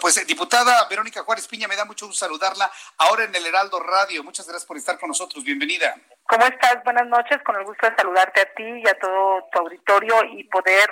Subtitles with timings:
[0.00, 3.80] Pues, eh, diputada Verónica Juárez Piña, me da mucho gusto saludarla ahora en el Heraldo
[3.80, 4.24] Radio.
[4.24, 5.44] Muchas gracias por estar con nosotros.
[5.44, 5.94] Bienvenida.
[6.26, 6.82] ¿Cómo estás?
[6.84, 7.38] Buenas noches.
[7.44, 10.90] Con el gusto de saludarte a ti y a todo tu auditorio y poder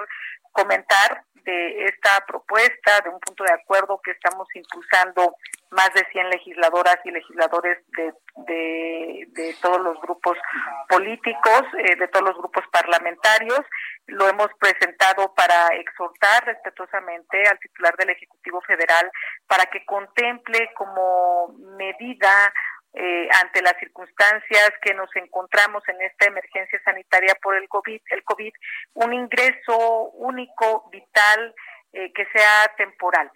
[0.53, 5.34] comentar de esta propuesta, de un punto de acuerdo que estamos impulsando
[5.70, 8.12] más de 100 legisladoras y legisladores de,
[8.47, 9.18] de,
[9.60, 10.37] todos los grupos
[10.88, 13.61] políticos, eh, de todos los grupos parlamentarios.
[14.06, 19.11] Lo hemos presentado para exhortar respetuosamente al titular del Ejecutivo Federal
[19.47, 22.53] para que contemple como medida
[22.95, 28.25] eh, ante las circunstancias que nos encontramos en esta emergencia sanitaria por el COVID, el
[28.25, 28.52] COVID
[28.95, 31.55] un ingreso único, vital,
[31.92, 33.30] eh, que sea temporal.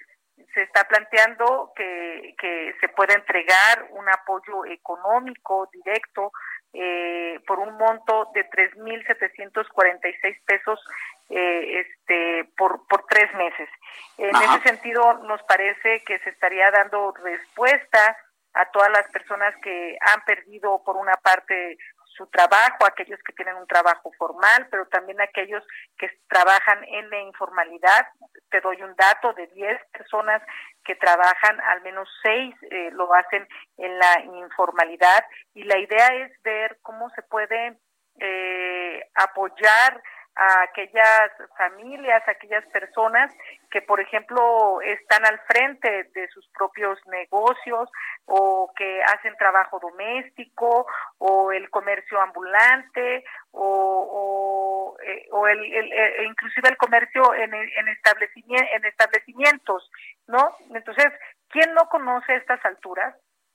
[0.54, 6.32] Se está planteando que, que se pueda entregar un apoyo económico directo
[6.74, 10.80] eh, por un monto de 3.746 pesos
[11.28, 13.68] eh, este, por, por tres meses.
[14.16, 18.16] En ese sentido, nos parece que se estaría dando respuesta
[18.54, 21.76] a todas las personas que han perdido por una parte
[22.16, 25.64] su trabajo, aquellos que tienen un trabajo formal, pero también aquellos
[25.98, 28.06] que trabajan en la informalidad.
[28.50, 30.42] Te doy un dato de 10 personas
[30.84, 33.46] que trabajan, al menos 6 eh, lo hacen
[33.78, 35.24] en la informalidad
[35.54, 37.78] y la idea es ver cómo se puede
[38.20, 40.02] eh, apoyar
[40.34, 43.32] a aquellas familias, a aquellas personas
[43.70, 47.90] que, por ejemplo, están al frente de sus propios negocios
[48.26, 50.86] o que hacen trabajo doméstico
[51.18, 58.70] o el comercio ambulante o, o, eh, el, e inclusive el comercio en, en, establecimientos,
[58.74, 59.90] en establecimientos,
[60.28, 60.56] ¿no?
[60.74, 61.12] Entonces,
[61.48, 63.14] ¿quién no conoce estas alturas?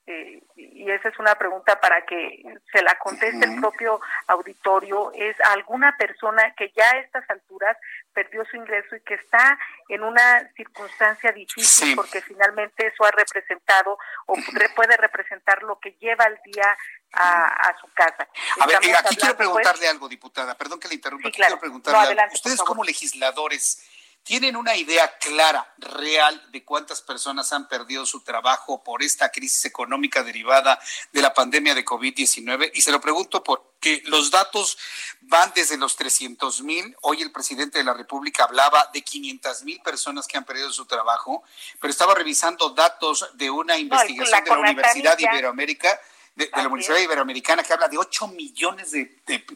[0.09, 2.41] Eh, y esa es una pregunta para que
[2.71, 7.75] se la conteste el propio auditorio, es alguna persona que ya a estas alturas
[8.13, 9.59] perdió su ingreso y que está
[9.89, 13.97] en una circunstancia difícil porque finalmente eso ha representado
[14.27, 14.35] o
[14.75, 16.77] puede representar lo que lleva al día
[17.11, 18.27] a, su casa.
[18.61, 22.61] A ver, aquí quiero pues, preguntarle algo, diputada, perdón que le interrumpa, quiero preguntarle Ustedes
[22.61, 23.85] como legisladores,
[24.27, 29.63] ¿Tienen una idea clara, real, de cuántas personas han perdido su trabajo por esta crisis
[29.63, 30.77] económica derivada
[31.13, 32.71] de la pandemia de COVID-19?
[32.73, 34.77] Y se lo pregunto porque los datos
[35.21, 36.93] van desde los 300 mil.
[37.03, 40.85] Hoy el presidente de la República hablaba de 500 mil personas que han perdido su
[40.85, 41.43] trabajo,
[41.79, 46.01] pero estaba revisando datos de una investigación de la Universidad de Iberoamérica
[46.37, 49.05] de, la Universidad Iberoamericana que habla de 8 millones de,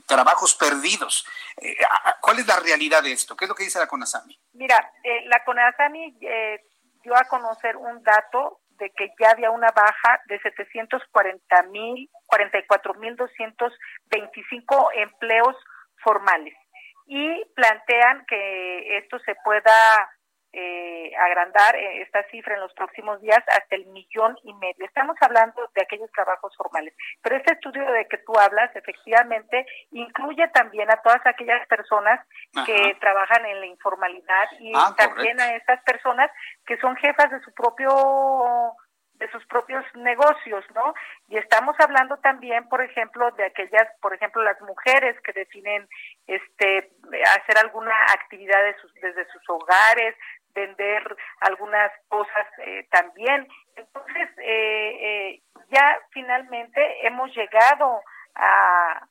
[0.07, 1.25] trabajos perdidos.
[1.57, 1.77] Eh,
[2.19, 3.35] ¿Cuál es la realidad de esto?
[3.35, 4.37] ¿Qué es lo que dice la CONASAMI?
[4.53, 6.63] Mira, eh, la CONASAMI eh,
[7.03, 12.95] dio a conocer un dato de que ya había una baja de 740 mil, 44
[12.95, 15.55] mil 225 empleos
[16.03, 16.55] formales
[17.05, 20.09] y plantean que esto se pueda
[20.53, 24.85] eh, agrandar eh, esta cifra en los próximos días hasta el millón y medio.
[24.85, 30.47] Estamos hablando de aquellos trabajos formales, pero este estudio de que tú hablas efectivamente incluye
[30.49, 32.19] también a todas aquellas personas
[32.65, 36.29] que trabajan en la informalidad y ah, también a estas personas
[36.65, 38.75] que son jefas de su propio
[39.21, 40.95] de sus propios negocios, ¿no?
[41.29, 45.87] Y estamos hablando también, por ejemplo, de aquellas, por ejemplo, las mujeres que definen
[46.25, 46.91] este
[47.37, 48.59] hacer alguna actividad
[48.99, 50.15] desde sus hogares,
[50.53, 51.03] vender
[51.41, 53.47] algunas cosas eh, también.
[53.75, 58.01] Entonces, eh, eh, ya finalmente hemos llegado
[58.35, 59.07] a,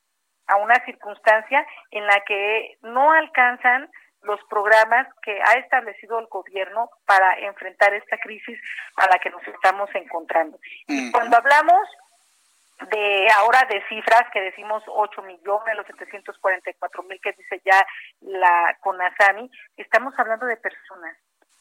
[0.46, 3.90] a una circunstancia en la que no alcanzan
[4.22, 8.60] los programas que ha establecido el gobierno para enfrentar esta crisis
[8.96, 10.58] a la que nos estamos encontrando.
[10.86, 11.88] Y cuando hablamos
[12.88, 17.86] de ahora de cifras que decimos 8 millones, los 744 mil que dice ya
[18.20, 21.16] la CONASAMI, estamos hablando de personas,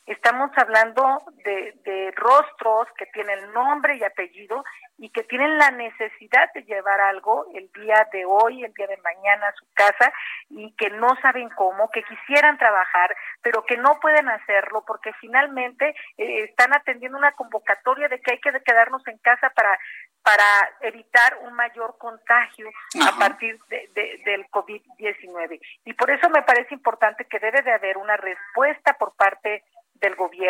[0.09, 4.63] Estamos hablando de, de rostros que tienen nombre y apellido
[4.97, 8.97] y que tienen la necesidad de llevar algo el día de hoy, el día de
[8.97, 10.11] mañana a su casa
[10.50, 15.94] y que no saben cómo, que quisieran trabajar, pero que no pueden hacerlo porque finalmente
[16.17, 19.77] eh, están atendiendo una convocatoria de que hay que quedarnos en casa para
[20.23, 20.44] para
[20.81, 22.69] evitar un mayor contagio
[23.01, 23.89] a partir de,
[24.25, 25.59] del COVID-19.
[25.85, 29.63] Y por eso me parece importante que debe de haber una respuesta por parte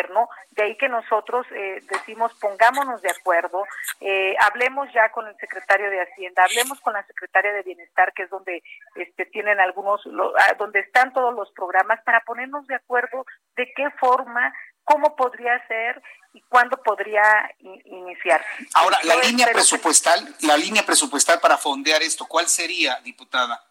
[0.00, 3.64] gobierno, de ahí que nosotros eh, decimos pongámonos de acuerdo,
[4.00, 8.24] eh, hablemos ya con el secretario de Hacienda, hablemos con la secretaria de Bienestar, que
[8.24, 8.62] es donde
[8.96, 13.24] este, tienen algunos, ah, donde están todos los programas, para ponernos de acuerdo
[13.56, 14.52] de qué forma,
[14.84, 16.02] cómo podría ser
[16.32, 17.22] y cuándo podría
[17.58, 18.44] iniciar.
[18.74, 23.69] Ahora, la línea presupuestal, la línea presupuestal para fondear esto, ¿cuál sería, diputada?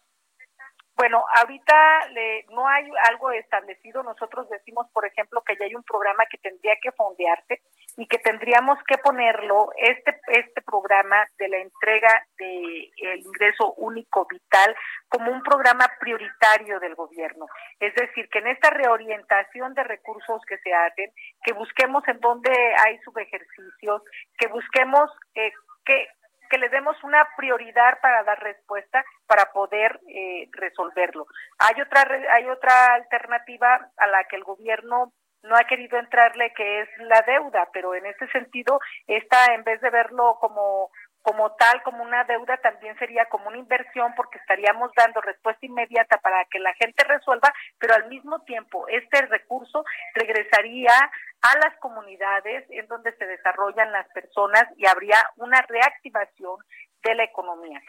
[1.00, 4.04] Bueno, ahorita le, no hay algo establecido.
[4.04, 7.62] Nosotros decimos, por ejemplo, que ya hay un programa que tendría que fondearse
[7.96, 14.28] y que tendríamos que ponerlo, este, este programa de la entrega del el ingreso único
[14.30, 14.76] vital,
[15.08, 17.46] como un programa prioritario del gobierno.
[17.80, 21.14] Es decir, que en esta reorientación de recursos que se hacen,
[21.44, 22.52] que busquemos en dónde
[22.86, 24.02] hay subejercicios,
[24.38, 25.54] que busquemos eh,
[25.86, 26.10] que
[26.50, 31.28] que le demos una prioridad para dar respuesta para poder eh, resolverlo.
[31.60, 35.14] Hay otra hay otra alternativa a la que el gobierno
[35.44, 39.80] no ha querido entrarle que es la deuda, pero en ese sentido esta en vez
[39.82, 40.90] de verlo como
[41.22, 46.18] como tal, como una deuda, también sería como una inversión porque estaríamos dando respuesta inmediata
[46.18, 49.84] para que la gente resuelva, pero al mismo tiempo este recurso
[50.16, 50.94] regresaría
[51.42, 56.58] a las comunidades en donde se desarrollan las personas y habría una reactivación
[57.04, 57.82] de la economía.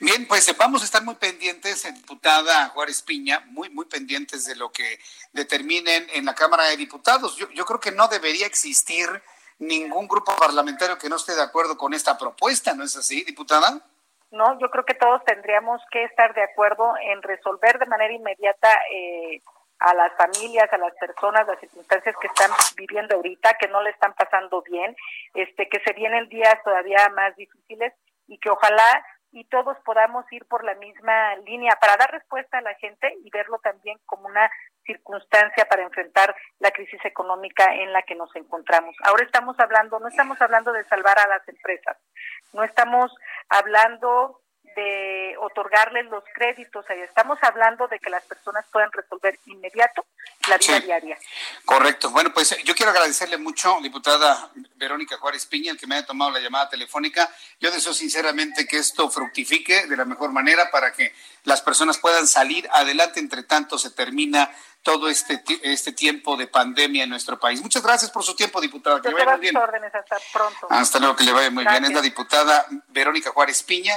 [0.00, 4.70] Bien, pues vamos a estar muy pendientes, diputada Juárez Piña, muy, muy pendientes de lo
[4.70, 4.98] que
[5.32, 7.36] determinen en la Cámara de Diputados.
[7.36, 9.06] Yo, yo creo que no debería existir
[9.58, 13.82] ningún grupo parlamentario que no esté de acuerdo con esta propuesta, ¿no es así, diputada?
[14.30, 18.70] No, yo creo que todos tendríamos que estar de acuerdo en resolver de manera inmediata
[18.92, 19.42] eh,
[19.80, 23.90] a las familias, a las personas, las circunstancias que están viviendo ahorita, que no le
[23.90, 24.96] están pasando bien,
[25.34, 27.92] este, que se vienen días todavía más difíciles
[28.26, 32.62] y que ojalá y todos podamos ir por la misma línea para dar respuesta a
[32.62, 34.50] la gente y verlo también como una
[34.84, 38.96] circunstancia para enfrentar la crisis económica en la que nos encontramos.
[39.04, 41.98] Ahora estamos hablando, no estamos hablando de salvar a las empresas,
[42.54, 43.14] no estamos
[43.50, 44.40] hablando
[44.78, 46.84] de otorgarles los créditos.
[46.88, 50.06] Ahí estamos hablando de que las personas puedan resolver inmediato
[50.48, 51.18] la vida diaria.
[51.64, 52.10] Correcto.
[52.10, 56.30] Bueno, pues yo quiero agradecerle mucho, diputada Verónica Juárez Piña, el que me haya tomado
[56.30, 57.28] la llamada telefónica.
[57.58, 61.12] Yo deseo sinceramente que esto fructifique de la mejor manera para que
[61.44, 63.18] las personas puedan salir adelante.
[63.18, 64.50] Entre tanto, se termina
[64.82, 67.60] todo este, este tiempo de pandemia en nuestro país.
[67.60, 69.02] Muchas gracias por su tiempo, diputada.
[69.02, 69.56] Que le vaya muy bien.
[69.56, 70.68] Órdenes, hasta pronto.
[70.70, 71.84] Hasta luego, que le vaya muy bien.
[71.84, 73.96] Es la diputada Verónica Juárez Piña.